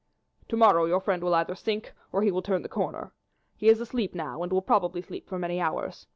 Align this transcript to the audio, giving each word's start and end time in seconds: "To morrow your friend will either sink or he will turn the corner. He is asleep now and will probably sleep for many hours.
"To 0.49 0.57
morrow 0.57 0.85
your 0.85 0.99
friend 0.99 1.21
will 1.23 1.35
either 1.35 1.53
sink 1.53 1.93
or 2.11 2.23
he 2.23 2.31
will 2.31 2.41
turn 2.41 2.63
the 2.63 2.67
corner. 2.67 3.13
He 3.55 3.69
is 3.69 3.79
asleep 3.79 4.15
now 4.15 4.41
and 4.41 4.51
will 4.51 4.63
probably 4.63 5.03
sleep 5.03 5.29
for 5.29 5.37
many 5.37 5.61
hours. 5.61 6.07